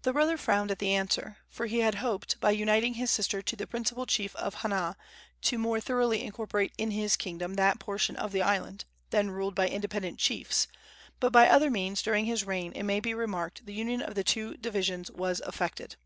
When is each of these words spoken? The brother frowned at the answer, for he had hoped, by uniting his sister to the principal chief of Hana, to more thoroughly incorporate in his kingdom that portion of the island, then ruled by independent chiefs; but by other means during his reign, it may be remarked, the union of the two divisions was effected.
The 0.00 0.14
brother 0.14 0.38
frowned 0.38 0.70
at 0.70 0.78
the 0.78 0.94
answer, 0.94 1.36
for 1.50 1.66
he 1.66 1.80
had 1.80 1.96
hoped, 1.96 2.40
by 2.40 2.52
uniting 2.52 2.94
his 2.94 3.10
sister 3.10 3.42
to 3.42 3.54
the 3.54 3.66
principal 3.66 4.06
chief 4.06 4.34
of 4.36 4.54
Hana, 4.54 4.96
to 5.42 5.58
more 5.58 5.78
thoroughly 5.78 6.22
incorporate 6.24 6.72
in 6.78 6.92
his 6.92 7.16
kingdom 7.16 7.52
that 7.56 7.78
portion 7.78 8.16
of 8.16 8.32
the 8.32 8.40
island, 8.40 8.86
then 9.10 9.30
ruled 9.30 9.54
by 9.54 9.68
independent 9.68 10.18
chiefs; 10.18 10.68
but 11.20 11.32
by 11.32 11.50
other 11.50 11.70
means 11.70 12.00
during 12.00 12.24
his 12.24 12.44
reign, 12.46 12.72
it 12.72 12.84
may 12.84 12.98
be 12.98 13.12
remarked, 13.12 13.66
the 13.66 13.74
union 13.74 14.00
of 14.00 14.14
the 14.14 14.24
two 14.24 14.54
divisions 14.56 15.10
was 15.10 15.42
effected. 15.46 15.96